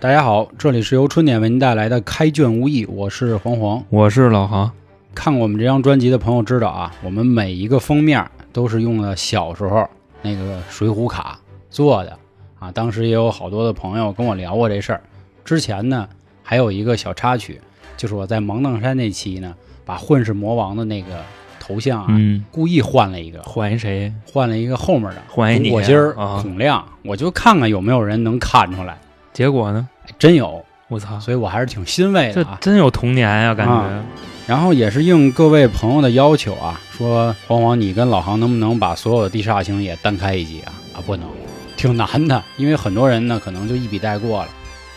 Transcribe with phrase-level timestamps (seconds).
[0.00, 3.84] 大家好，这里是由春点为您带来的《开卷无益》，我是黄黄。
[3.90, 4.72] 我是老航，
[5.14, 9.86] 看过我们这张专辑的朋友知道啊，我们每一个封面都是用的小时候
[10.22, 11.38] 那个水浒卡
[11.68, 12.18] 做的
[12.58, 12.72] 啊。
[12.72, 15.02] 当时也有好多的朋友跟我聊过这事儿。
[15.44, 16.08] 之前呢，
[16.42, 17.60] 还有一个小插曲，
[17.98, 21.22] 就是我在芒砀山那期呢，把混世魔王的那个
[21.60, 24.10] 头像啊，嗯，故意换了一个，换一谁？
[24.24, 28.98] 换了一个后面的换一你我今儿啊孔亮，我就看看有没有人能看出来。
[29.32, 29.88] 结果呢？
[30.06, 32.58] 哎真有，我操，所以我还是挺欣慰的啊。
[32.60, 33.72] 真有童年呀、感觉。
[33.72, 34.04] 啊
[34.46, 40.72] 然后也是应各位朋友的要求啊，说黄黄你跟老航能不能把所有的地煞星也单开一集啊？
[40.92, 41.28] 啊，不能，
[41.76, 44.48] 挺难的，因为很多人呢可能就一笔带过了。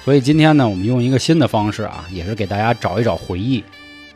[0.04, 3.64] 所以今天呢，我们用一个新的方式啊，也是给大家找一找回忆。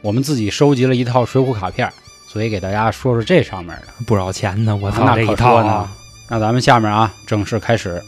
[0.01, 1.87] 我们自己收集了一套水浒卡片，
[2.27, 4.03] 所以给大家说说这上面的。
[4.07, 5.87] 不少钱呢，我操，这一套说呢。
[6.29, 8.01] 那咱们下面啊，正式开始。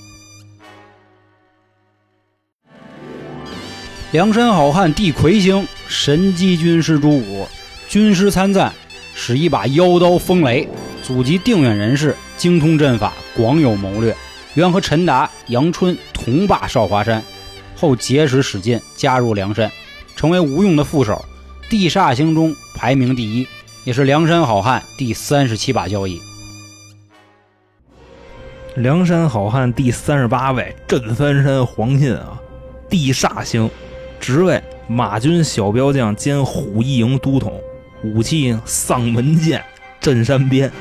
[4.11, 7.47] 梁山好汉地魁星，神机军师朱武，
[7.87, 8.73] 军师参赞，
[9.13, 10.67] 使一把妖刀风雷，
[11.03, 14.15] 祖籍定远人士，精通阵法，广有谋略。
[14.55, 17.23] 原和陈达、杨春同霸少华山，
[17.75, 19.71] 后结识史进，加入梁山，
[20.15, 21.23] 成为吴用的副手，
[21.69, 23.47] 地煞星中排名第一，
[23.83, 26.19] 也是梁山好汉第三十七把交椅。
[28.73, 32.39] 梁山好汉第三十八位，镇翻山黄信啊，
[32.89, 33.69] 地煞星，
[34.19, 37.53] 职位马军小标将兼虎翼营都统，
[38.03, 39.63] 武器丧门剑，
[39.99, 40.71] 镇山鞭。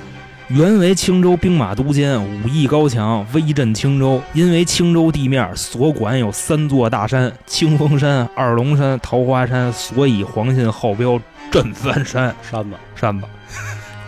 [0.48, 4.20] 原为青州兵马都监，武艺高强，威震青州。
[4.32, 12.76] 因为青州地面所管有三座大山：清风山、二龙山、桃花山，所以黄信号标镇三山山子。
[12.94, 13.26] 山子。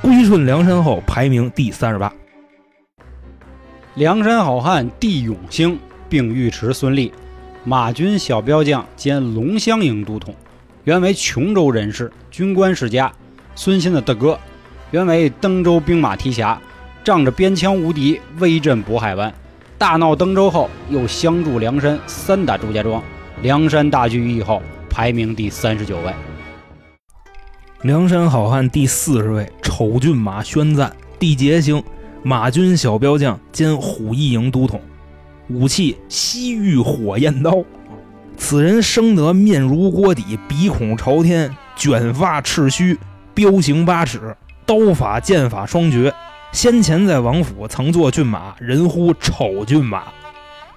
[0.01, 2.11] 归顺梁山后，排名第三十八。
[3.97, 5.79] 梁山好汉地永兴，
[6.09, 7.13] 并尉迟孙立，
[7.63, 10.35] 马军小标将兼龙乡营都统，
[10.85, 13.13] 原为琼州人士，军官世家，
[13.55, 14.39] 孙欣的大哥，
[14.93, 16.59] 原为登州兵马提辖，
[17.05, 19.33] 仗着边枪无敌，威震渤海湾。
[19.77, 23.03] 大闹登州后，又相助梁山，三打祝家庄，
[23.43, 26.15] 梁山大聚义后，排名第三十九位。
[27.83, 31.83] 梁山好汉第四十位，丑骏马宣赞，地劫星，
[32.23, 34.81] 马军小标将兼虎翼营都统，
[35.51, 37.65] 武器西域火焰刀。
[38.37, 42.97] 此人生得面如锅底，鼻孔朝天，卷发赤须，
[43.35, 46.15] 彪形八尺，刀法剑法双绝。
[46.53, 50.05] 先前在王府曾做骏马，人呼丑骏马。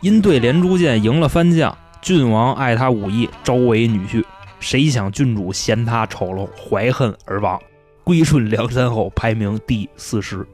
[0.01, 4.23] 因对连珠箭赢了番将，郡王爱他武艺，招为女婿。
[4.59, 7.59] 谁想郡主嫌他丑陋，怀恨而亡，
[8.03, 10.45] 归顺梁山后排名第四十。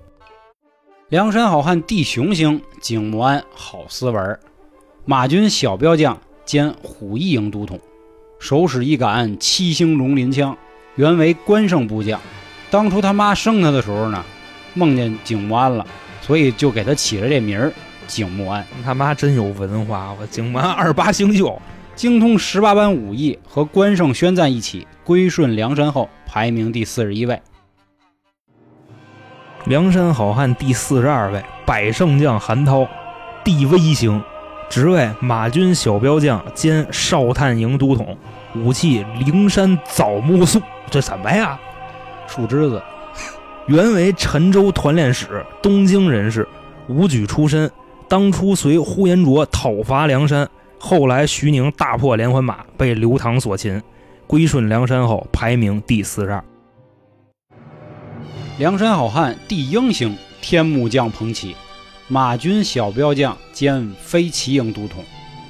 [1.10, 4.40] 梁山好汉地雄星，景穆安好斯文，
[5.06, 6.16] 马军小标将
[6.46, 7.80] 兼虎翼营都统，
[8.38, 10.56] 手使一杆七星龙鳞枪，
[10.98, 12.22] 原为关胜部将。
[12.70, 14.24] 当初他妈生他的时候呢，
[14.76, 15.88] 梦见景穆安了，
[16.22, 17.74] 所以就给他起了这名儿
[18.06, 18.64] 景穆安。
[18.86, 21.60] 他妈真有文化，我景穆安二八星宿，
[21.98, 27.42] 精通十八般武艺，和关胜宣赞一起归顺梁山后，排名第四十一位。
[29.70, 32.88] 梁山好汉第四十二位，百胜将韩涛，
[33.44, 34.20] 地威星，
[34.68, 38.18] 职位马军小标将兼少探营都统，
[38.56, 40.60] 武器灵山枣木素，
[40.90, 41.60] 这什么呀？
[42.26, 42.82] 树枝子，
[43.68, 46.48] 原为陈州团练使，东京人士，
[46.88, 47.70] 武举出身。
[48.08, 50.50] 当初随呼延灼讨伐梁山，
[50.80, 53.80] 后来徐宁大破连环马，被刘唐所擒，
[54.26, 56.44] 归顺梁山后排名第四十二。
[58.60, 61.56] 梁山好汉地英星，天目将彭起，
[62.10, 65.02] 马军小标将兼飞骑营都统，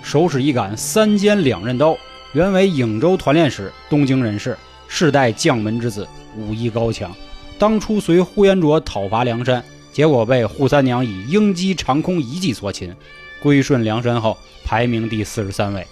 [0.04, 1.98] 手使一杆三尖两刃刀，
[2.34, 4.56] 原为颍州团练使，东京人士，
[4.88, 7.12] 世代将门之子，武艺高强。
[7.58, 12.96] 当初随呼延灼讨伐梁山，结果被扈三娘以鹰击长空一计所擒，
[13.42, 15.88] 归顺梁山后排名第四十三位。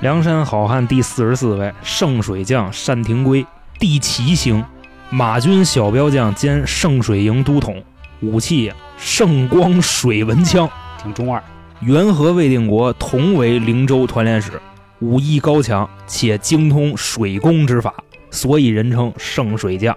[0.00, 3.44] 梁山好汉第四十四位，圣水将单廷圭，
[3.80, 4.64] 地齐星，
[5.14, 7.84] 马军小标将兼圣水营都统，
[8.22, 10.66] 武器圣光水文枪。
[11.02, 11.42] 挺中二。
[11.80, 14.52] 元和魏定国同为灵州团练使，
[15.00, 17.92] 武艺高强，且精通水攻之法，
[18.30, 19.94] 所以人称圣水将。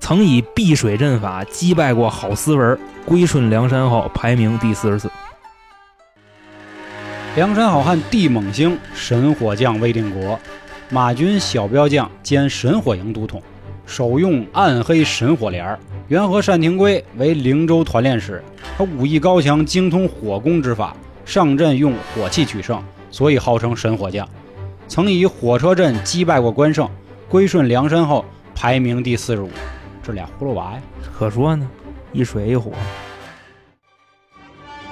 [0.00, 5.08] 曾以避水阵法击败过郝思文，归顺梁山后排名第四十四。
[7.36, 10.36] 梁山好汉地猛星，神火将魏定国，
[10.90, 13.40] 马军小标将兼神火营都统，
[13.86, 15.78] 手用暗黑神火镰儿。
[16.08, 18.42] 元和单廷圭为灵州团练使，
[18.76, 20.94] 他武艺高强，精通火攻之法，
[21.24, 24.28] 上阵用火器取胜，所以号称神火将。
[24.88, 26.86] 曾以火车阵击败过关胜，
[27.28, 28.24] 归顺梁山后
[28.54, 29.48] 排名第四十五。
[30.02, 30.82] 这俩葫芦娃呀，
[31.16, 31.66] 可说呢，
[32.12, 32.72] 一水一火。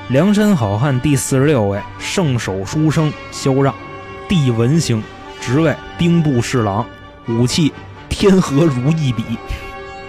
[0.08, 3.74] 梁山好汉第四十六位，圣手书生萧让，
[4.26, 5.02] 帝文星，
[5.40, 6.86] 职位兵部侍郎，
[7.28, 7.72] 武器
[8.10, 9.24] 天河如意笔。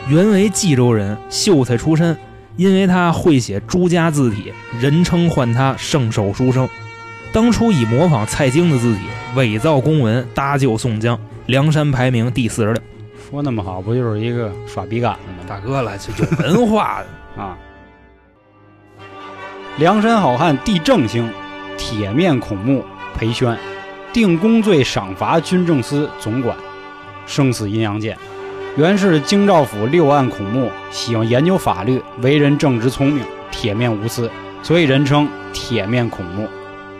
[0.09, 2.17] 原为冀州人，秀才出身，
[2.57, 6.67] 因为他会写朱家字体，人称唤他圣手书生。
[7.31, 9.01] 当初以模仿蔡京的字体
[9.35, 12.81] 伪造公文搭救宋江，梁山排名第四十六。
[13.29, 15.45] 说那么好，不就是一个耍笔杆子吗？
[15.47, 17.07] 大哥了，这有文化的
[17.41, 17.57] 啊！
[19.77, 21.31] 梁山好汉地正兴，
[21.77, 22.83] 铁面孔目
[23.17, 23.57] 裴宣，
[24.11, 26.57] 定公罪赏罚军政司总管，
[27.25, 28.17] 生死阴阳剑。
[28.77, 34.29] 原是京兆府六案孔目，喜欢研究法律，为人正直聪明，铁面无私，
[34.63, 36.47] 所以人称铁面孔目。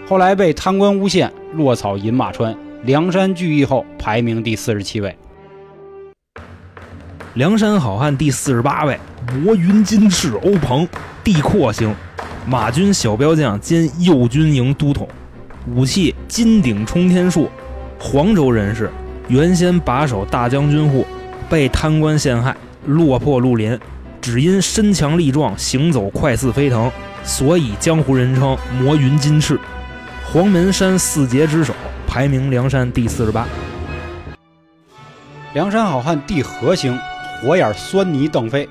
[0.08, 2.54] 后来被贪官诬陷，落草饮马川。
[2.84, 5.16] 梁山聚义后，排名第四十七位。
[7.36, 9.00] 梁山好汉第四十八位，
[9.34, 10.86] 魔云金翅欧鹏，
[11.24, 11.96] 地阔星，
[12.46, 15.08] 马军小标将兼右军营都统，
[15.74, 17.50] 武器金鼎冲天术，
[17.98, 18.92] 黄州人士，
[19.32, 21.08] 原先把守大将军户，
[21.50, 22.54] 被贪官陷害，
[22.86, 23.80] 落魄绿林，
[24.20, 26.92] 只因身强力壮，行走快似飞腾，
[27.24, 29.58] 所以江湖人称魔云金翅。
[30.26, 31.74] 黄门山四杰之首，
[32.06, 33.48] 排名梁山第四十八。
[35.54, 37.00] 梁山好汉第何星。
[37.42, 38.68] 火眼酸泥邓飞，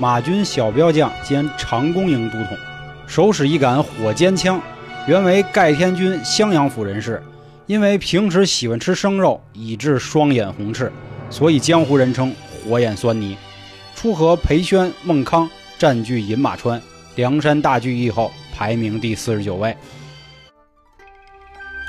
[0.00, 2.58] 马军小标将兼长弓营都统，
[3.06, 4.60] 手使一杆火尖枪，
[5.06, 7.22] 原为盖天军襄阳府人士，
[7.70, 10.90] 因为平时喜欢吃生肉，以致双眼红赤，
[11.30, 12.34] 所以江湖人称
[12.64, 13.36] 火眼酸泥。
[13.94, 16.82] 初和裴宣、孟康占据饮马川，
[17.14, 19.76] 梁山大聚义后排名第四十九位。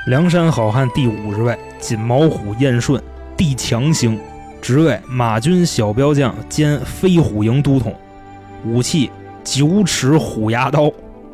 [0.06, 3.02] 梁山好汉第五十位，锦毛虎燕顺，
[3.36, 4.16] 地强星。
[4.60, 7.92] 职位马军小标将兼飞虎营都统，
[8.64, 9.10] 武器
[9.42, 10.88] 九尺虎牙刀。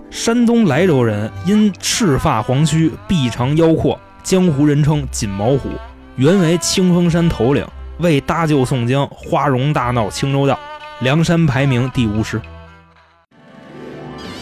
[0.09, 5.71] 山东莱州人，因赤发黄须，臂长腰阔，江湖人称锦毛虎。
[6.17, 7.67] 原为清风山头领，
[8.01, 10.61] 为搭救宋江，花荣大闹青州道，
[11.01, 12.39] 梁山排名第五十。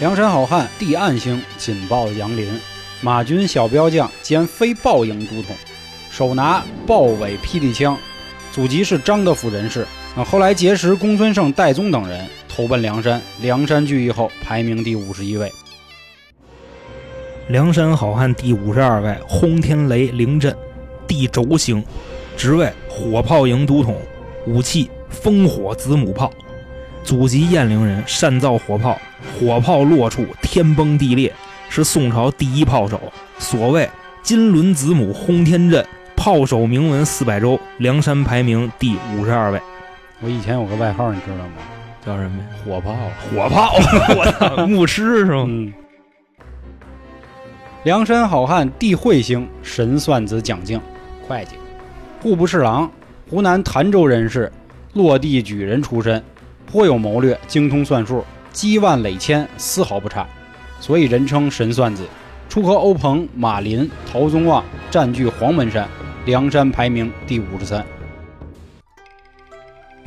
[0.00, 2.60] 梁山好汉地暗星紧抱杨林，
[3.00, 5.54] 马军小标将兼飞豹营都统，
[6.10, 7.96] 手拿豹尾霹雳枪。
[8.50, 9.86] 祖籍是张德府人士，
[10.16, 13.22] 啊，后来结识公孙胜、戴宗等人，投奔梁山。
[13.40, 15.52] 梁山聚义后，排名第五十一位。
[17.48, 20.52] 梁山好汉第五十二位，轰天雷凌阵，
[21.06, 21.82] 地轴星，
[22.36, 23.96] 职位火炮营都统，
[24.48, 24.90] 武器
[25.22, 26.28] 烽火子母炮。
[27.04, 28.98] 祖籍雁陵人，善造火炮，
[29.38, 31.32] 火炮落处天崩地裂，
[31.68, 33.00] 是宋朝第一炮手。
[33.38, 33.88] 所谓
[34.24, 35.86] 金轮子母轰天阵。
[36.16, 39.60] 炮手铭文四百州，梁山排名第五十二位。
[40.20, 41.52] 我以前有个外号，你知道吗？
[42.04, 42.42] 叫什么？
[42.64, 42.96] 火炮，
[43.30, 43.76] 火炮！
[44.16, 45.44] 我操，牧师是吗？
[45.46, 45.72] 嗯。
[47.86, 50.80] 梁山好汉地慧星，神算子蒋敬，
[51.22, 51.54] 会计，
[52.20, 52.90] 户部侍郎，
[53.30, 54.50] 湖南潭州人士，
[54.94, 56.20] 落地举人出身，
[56.66, 60.26] 颇有谋略，精通算术，积万累千，丝毫不差，
[60.80, 62.02] 所以人称神算子。
[62.48, 65.88] 初和欧鹏、马林、陶宗旺占据黄门山。
[66.24, 67.86] 梁山排名第五十三，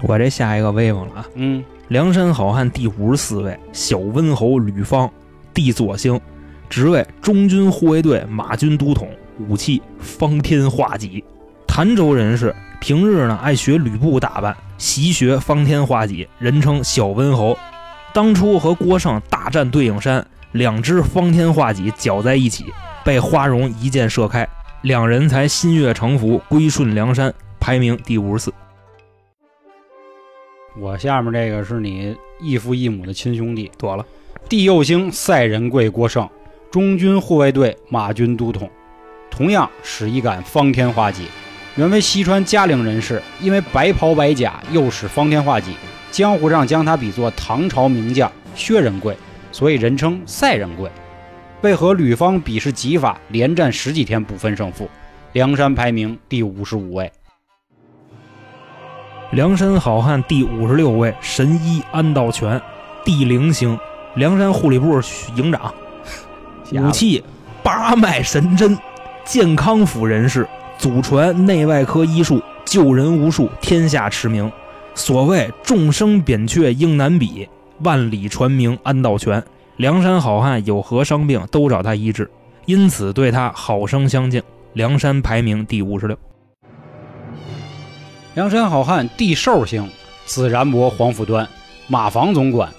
[0.02, 1.26] 我这下一个威风了啊！
[1.36, 5.10] 嗯，梁山好汉第五十四位，小温侯吕方，
[5.54, 6.20] 地左星，
[6.70, 9.10] 职位中军护卫队马军都统，
[9.40, 11.24] 武器方天画戟。
[11.68, 17.58] 潭州人士，平日呢爱学吕布打扮，习学方天画戟，人称小温侯。
[18.14, 22.66] 当初和郭胜大战对影山，两只方天画戟搅在一起，
[23.04, 24.48] 被花荣一箭射开。
[24.84, 28.54] 两人才心悦诚服，归顺梁山，排名第五十四。
[30.80, 34.06] 我下面这个是你异父异母的亲兄弟，妥了。
[34.48, 36.28] 地右星赛仁贵郭盛，
[36.72, 38.70] 中军护卫队马军都统，
[39.32, 41.26] 同样使一杆方天画戟。
[41.76, 45.74] 原为西川嘉陵人士，因为白袍白甲，又使方天画戟，
[46.12, 49.18] 江湖上将他比作唐朝名将薛仁贵，
[49.52, 50.92] 所以人称赛仁贵。
[51.62, 54.88] 为何吕方比试戟法，连战十几天不分胜负？
[55.34, 57.12] 梁山排名第五十五位。
[59.32, 62.62] 梁山好汉第五十六位，神医安道全，
[63.04, 63.80] 地灵星，
[64.16, 65.00] 梁山护理部
[65.36, 65.74] 营长，
[66.72, 67.24] 武器
[67.64, 68.78] 八脉神针，
[69.26, 70.48] 健康府人士，
[70.78, 74.52] 祖传内外科医术，救人无数，天下驰名。
[74.94, 77.48] 所谓众生扁鹊应难比，
[77.84, 79.44] 万里传名安道全。
[79.78, 82.30] 梁山好汉有何伤病都找他医治，
[82.66, 84.44] 因此对他好生相敬。
[84.74, 86.18] 梁山排名第五十六。
[88.36, 89.90] 梁山好汉地寿星，
[90.26, 91.48] 字然伯，黄甫端，
[91.88, 92.70] 马房总管，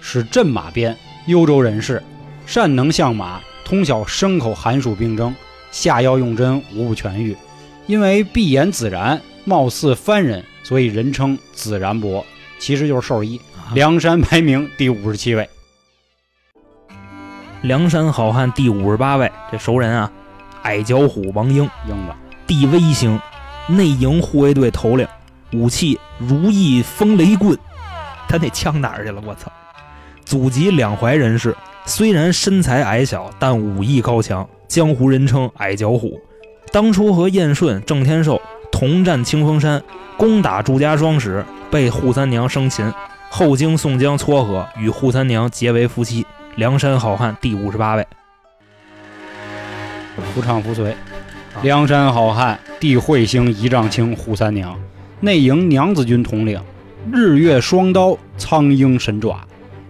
[0.00, 2.02] 是镇马边，幽州人士，
[2.50, 5.32] 善能相马，通晓牲口寒暑病症，
[5.70, 7.36] 下药用针无不痊愈。
[7.86, 12.26] 因为闭眼自然，貌似番人，所以人称子然伯，
[12.58, 13.40] 其实就是兽医。
[13.72, 15.48] 梁山排名第五十七位。
[17.62, 20.10] 梁山好汉第五十八位，这熟人啊，
[20.62, 22.12] 矮脚虎王英，英子，
[22.48, 23.20] 地威星，
[23.68, 25.06] 内营护卫队头领，
[25.52, 27.56] 武器如意风雷棍。
[28.28, 29.22] 他那枪哪儿去了？
[29.24, 29.52] 我操！
[30.24, 36.20] 祖籍两淮人士，虽然身材矮小，但武艺高强，江湖人称矮脚虎。
[36.72, 39.82] 当初和燕顺、郑天寿同战清风山，
[40.16, 42.92] 攻打祝家庄时，被扈三娘生擒，
[43.28, 46.24] 后经宋江撮合，与扈三娘结为夫妻。
[46.56, 48.06] 梁山好汉第五十八位，
[50.34, 50.94] 夫唱妇随。
[51.62, 54.78] 梁山好汉帝彗星一丈青扈三娘，
[55.20, 56.60] 内营娘子军统领，
[57.12, 59.40] 日月双刀，苍鹰神爪。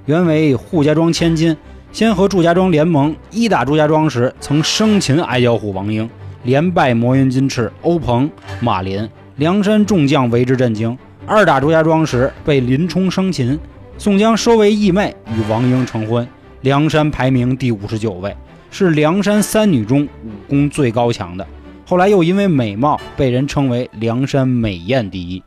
[0.06, 1.56] 原为扈家庄千金，
[1.92, 6.09] 先和祝家庄联盟，一打祝家庄时，曾生擒矮脚虎王英，
[6.44, 8.30] 连败魔云金翅欧鹏、
[8.61, 10.97] 马林，梁山众将为之震惊。
[11.26, 13.59] 二打祝家庄时，被林冲生擒，
[13.99, 16.26] 宋江收为义妹，与王英成婚。
[16.61, 18.37] 梁山排名第五十九位，
[18.70, 21.47] 是梁山三女中武功最高强的。
[21.85, 25.42] 后来又因为美貌被人称为梁山美艳第一。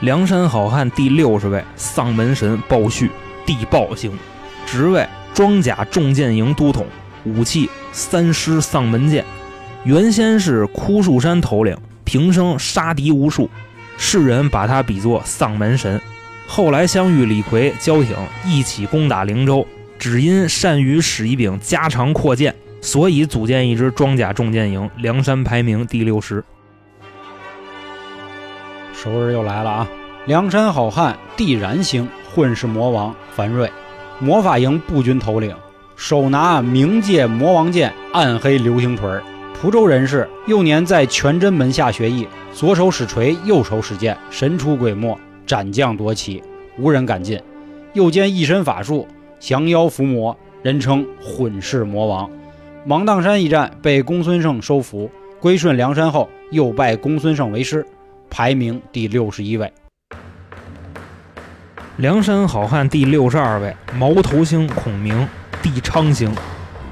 [0.00, 3.10] 梁山好汉第六十位，丧门神鲍旭，
[3.44, 4.10] 地暴星，
[4.70, 6.84] 职位装甲重剑营都统，
[7.24, 9.24] 武器三师丧门剑。
[9.84, 13.48] 原先是枯树山头领，平生杀敌无数，
[13.96, 15.98] 世人把他比作丧门神。
[16.46, 19.66] 后来相遇李逵，交挺一起攻打灵州，
[19.98, 24.90] 只因善于使一柄加长阔剑，所以组建一支装甲重剑营。
[24.98, 26.44] 梁山排名第六十。
[28.92, 29.88] 熟人又来了啊！
[30.26, 33.70] 梁山好汉帝然星，混世魔王樊瑞，
[34.20, 35.54] 魔法营步军头领，
[35.94, 39.08] 手拿冥界魔王剑，暗黑流星锤。
[39.60, 45.16] 蒲州人士，幼年在全真门下学艺，左手使锤，右手使剑，神出鬼没。
[45.46, 46.42] 斩将夺旗，
[46.78, 47.40] 无人敢进。
[47.92, 49.06] 又兼一身法术，
[49.38, 52.28] 降妖伏魔，人称混世魔王。
[52.84, 55.08] 芒砀山一战被公孙胜收服，
[55.40, 57.86] 归顺梁山后，又拜公孙胜为师，
[58.28, 59.72] 排名第六十一位。
[61.98, 65.28] 梁山好汉第六十二位，毛头星孔明，
[65.60, 66.32] 地昌星，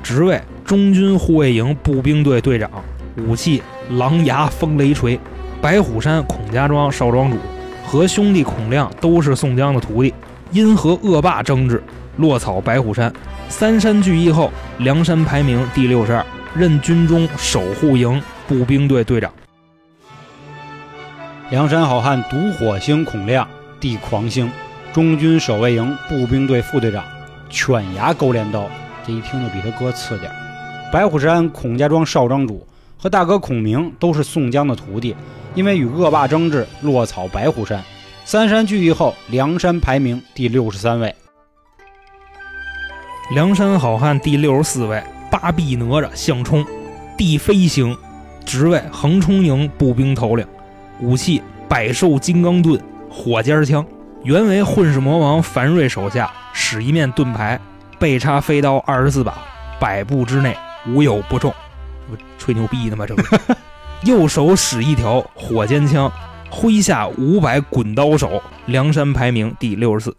[0.02, 2.68] 职位中军护卫营步兵队队长，
[3.16, 5.16] 武器狼牙风雷锤，
[5.62, 7.38] 白虎山孔家庄少庄主。
[7.86, 10.12] 和兄弟孔亮都是宋江的徒弟，
[10.50, 11.80] 因和恶霸争执，
[12.16, 13.12] 落草白虎山。
[13.48, 19.32] 三山聚义后，梁山排名第六十二，任军中守护营步兵队队长。
[21.50, 23.46] 梁山好汉独火星孔亮，
[23.78, 24.50] 地狂星，
[24.96, 27.04] 中军守卫营步兵队副队长，
[27.50, 28.66] 犬牙勾镰刀，
[29.06, 30.34] 这一听就比他哥次点儿。
[30.90, 35.14] 白虎山孔家庄少庄主和大哥孔明都是宋江的徒弟。
[35.54, 37.84] 因为与恶霸争执，落草白虎山。
[38.24, 41.14] 三山聚义后，梁山排名第六十三位。
[43.34, 46.64] 梁山好汉第六十四位，八臂哪吒项冲，
[47.18, 47.94] 地飞星，
[48.46, 50.46] 职位横冲营步兵头领，
[51.02, 53.86] 武器百兽金刚盾，火尖枪。
[54.26, 57.60] 原为混世魔王樊瑞手下，使一面盾牌，
[57.96, 59.32] 背插飞刀二十四把，
[59.78, 60.56] 百步之内
[60.88, 61.54] 无有不中。
[62.10, 63.06] 不吹牛逼呢吗？
[63.06, 63.40] 这不是。
[64.02, 66.10] 右手使一条火尖枪，
[66.50, 70.16] 麾下五百滚刀手，梁山排名第六十四。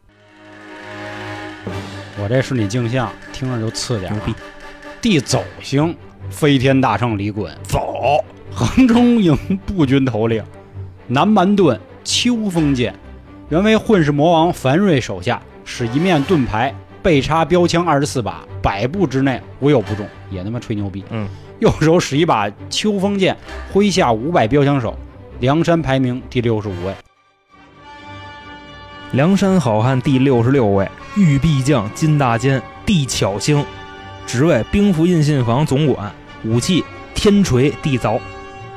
[2.17, 4.09] 我这是你镜像，听着就次点。
[4.13, 4.33] 牛逼！
[5.01, 5.93] 地走星，
[6.29, 8.23] 飞天大圣李衮，走
[8.53, 10.41] 横冲营步军头领，
[11.07, 12.95] 南蛮盾秋风剑，
[13.49, 21.03] 原为混世魔王樊瑞手下，使一面盾牌，背插标枪二十四把，百步之内无有不中，也他妈吹牛逼。
[21.09, 21.27] 嗯。
[21.59, 23.35] 右手使一把秋风剑，
[23.73, 24.95] 麾下五百标枪手，
[25.39, 26.93] 梁山排名第六十五位。
[29.13, 33.65] 梁山好汉第六十六位，玉臂将金大坚，地巧星，
[34.27, 36.11] 职位兵符印信房总管，
[36.43, 36.83] 武器
[37.15, 38.19] 天锤地凿。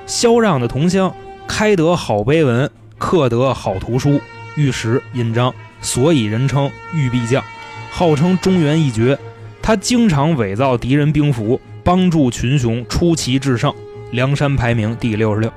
[0.07, 1.12] 萧让的同乡，
[1.47, 4.19] 开得好碑文，刻得好图书，
[4.61, 7.43] 玉石印章，所以人称玉臂将，
[7.90, 9.19] 号称中原一绝。
[9.62, 11.61] 他经常伪造敌人兵符。
[11.83, 13.75] 帮助群雄出奇制胜，
[14.12, 15.50] 梁山排名第六十六。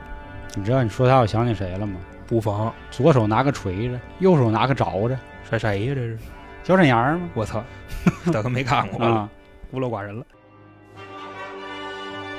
[0.55, 1.99] 你知道你说他，我想起谁了吗？
[2.25, 5.17] 不妨，左手拿个锤子，右手拿个凿子，
[5.47, 5.93] 甩谁呀？
[5.93, 6.17] 这是
[6.63, 7.27] 小沈阳吗？
[7.33, 7.61] 我操，
[8.31, 9.29] 大哥没看过， 啊，
[9.69, 10.25] 孤陋寡人了。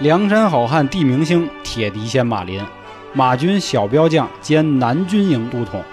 [0.00, 2.64] 梁山好汉地明星，铁笛仙马林，
[3.12, 5.85] 马军小标将兼南军营都统，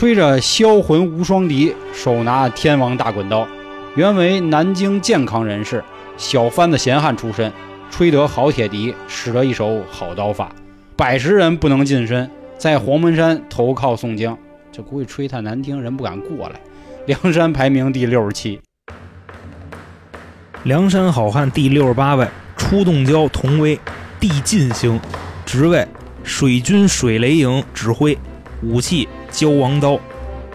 [0.00, 3.46] 吹着销魂无双笛，手拿天王大滚刀，
[3.94, 5.84] 原为南京健康人士，
[6.16, 7.52] 小番子闲汉出身，
[7.90, 10.50] 吹得好铁笛，使得一手好刀法，
[10.96, 14.38] 百十人不能近身，在黄门山投靠宋江，
[14.72, 16.58] 这估计吹太难听，人不敢过来。
[17.04, 18.58] 梁山排名第六十七，
[20.62, 22.26] 梁山好汉第六十八位，
[22.56, 23.78] 出洞蛟童威，
[24.18, 24.98] 地进星，
[25.44, 25.86] 职位
[26.24, 28.16] 水军水雷营指挥，
[28.62, 29.98] 武器蛟王刀，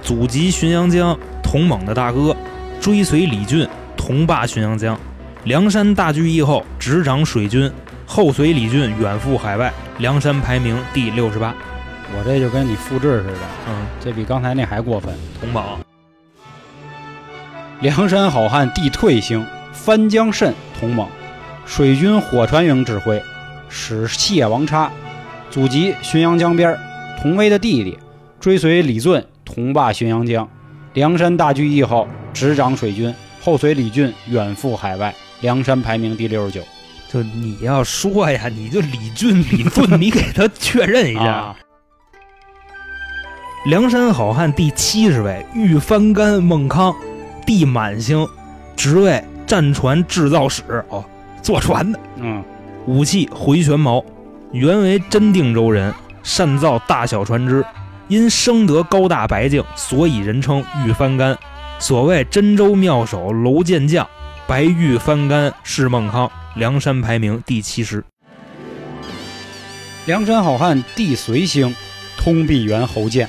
[0.02, 2.36] 祖籍浔阳江，同猛的大哥，
[2.80, 4.98] 追随李俊，同霸浔阳江。
[5.46, 7.72] 梁山大聚义后，执掌水军，
[8.06, 9.72] 后随李俊远赴海外。
[10.00, 11.54] 梁山排名第六十八。
[12.16, 15.14] 我这就跟你复制似的，嗯，这比刚才那还过分。
[15.40, 15.64] 同猛，
[17.82, 21.08] 梁山好汉地退星，翻江蜃同猛，
[21.66, 23.22] 水军火船营指挥，
[23.70, 24.92] 使谢王叉，
[25.50, 26.80] 祖籍浔阳江边儿，
[27.20, 27.98] 童威的弟弟，
[28.46, 30.48] 追随李俊同霸浔阳江。
[30.94, 33.12] 梁山大聚义后，执掌水军，
[33.42, 35.12] 后随李俊远赴海外。
[35.42, 36.62] 梁山排名第六十九。
[37.12, 41.24] 就你要说呀，你就李俊、李 俊，你给他确认一下。
[41.24, 41.56] 啊，
[43.66, 46.96] 梁山好汉第七十位，玉翻干孟康，
[47.48, 48.28] 地满星，
[48.76, 51.04] 职位战船制造使哦，
[51.42, 52.00] 坐船的。
[52.18, 52.44] 嗯，
[52.86, 54.06] 武器回旋矛，
[54.52, 57.66] 原为真定州人，善造大小船只，
[58.08, 61.38] 因生得高大白净，所以人称玉翻干。
[61.80, 64.08] 所谓真州妙手楼剑将，
[64.48, 66.32] 白玉翻干是孟康。
[66.56, 68.04] 梁山排名第七十。
[70.06, 71.76] 梁山好汉地随星，
[72.16, 73.28] 通臂猿侯健，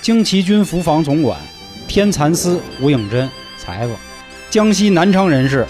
[0.00, 1.38] 旌旗军服防总管，
[1.86, 3.96] 天蚕丝吴应真，裁缝，
[4.48, 5.66] 江西南昌人士，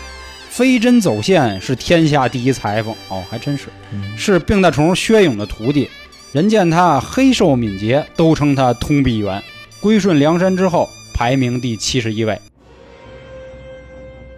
[0.49, 5.89] 飞针走线是天下第一裁缝哦，还真是，嗯，是病大虫薛勇的徒弟，
[6.33, 9.43] 人见他黑瘦敏捷，都称他通臂猿。
[9.81, 12.41] 归顺梁山之后，排名第七十一位。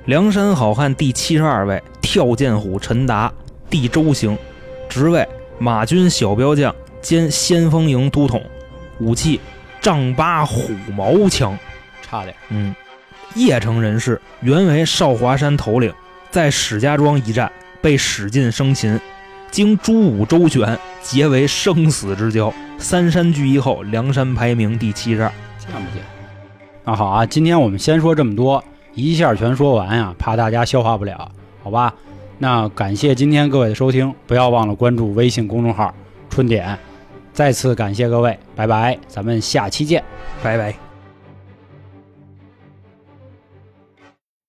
[0.06, 3.32] 梁山好汉第七十二位，跳涧虎陈达，
[3.70, 4.36] 地州行，
[4.88, 5.26] 职位
[5.60, 8.42] 马军小标将兼先锋营都统，
[8.98, 9.38] 武器
[9.80, 11.56] 丈八虎毛枪。
[12.02, 12.74] 差点，嗯，
[13.36, 15.94] 邺城人士，原为少华山头领，
[16.32, 19.00] 在史家庄一战被史进生擒，
[19.52, 22.52] 经朱武周旋，结为生死之交。
[22.78, 25.30] 三山聚义后，梁山排名第七十二。
[25.58, 26.02] 见不见？
[26.84, 28.62] 那好啊，今天我们先说这么多，
[28.94, 31.30] 一下全说完呀，怕大家消化不了，
[31.62, 31.94] 好吧？
[32.38, 35.94] 那感谢今天各位的收听，不要忘了关注微信公众号
[36.28, 36.76] “春点”。
[37.32, 40.02] 再次感谢各位，拜拜，咱们下期见。
[40.42, 40.93] 拜拜。